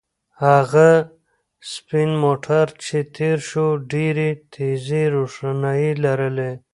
هغه 0.43 0.89
سپین 1.73 2.11
موټر 2.23 2.65
چې 2.85 2.97
تېر 3.17 3.37
شو 3.49 3.67
ډېرې 3.91 4.29
تیزې 4.53 5.03
روښنایۍ 5.15 5.91
لرلې. 6.03 6.51